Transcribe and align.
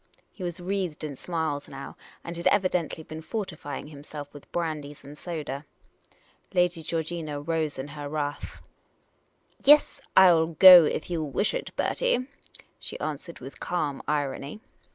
"He 0.33 0.41
was 0.41 0.59
wreathed 0.59 1.03
in 1.03 1.15
smiles 1.15 1.69
now, 1.69 1.95
and 2.23 2.35
had 2.35 2.47
evidently 2.47 3.03
been 3.03 3.21
fortifying 3.21 3.89
himself 3.89 4.33
with 4.33 4.51
brandies 4.51 5.03
and 5.03 5.15
soda. 5.15 5.63
Lady 6.55 6.81
Georgina 6.81 7.39
rose 7.39 7.77
in 7.77 7.89
her 7.89 8.09
wrath." 8.09 8.63
Yes, 9.63 10.01
I 10.17 10.29
'11 10.29 10.55
go 10.57 10.85
if 10.85 11.11
you 11.11 11.21
wish 11.23 11.53
it, 11.53 11.69
Bertie," 11.75 12.25
she 12.79 12.99
answered, 12.99 13.41
with 13.41 13.59
calm 13.59 14.01
irony. 14.07 14.59